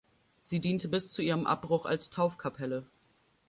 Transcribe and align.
Sie 0.41 0.59
diente 0.59 0.87
bis 0.87 1.11
zu 1.11 1.21
ihrem 1.21 1.45
Abbruch 1.45 1.85
als 1.85 2.09
Taufkapelle. 2.09 2.87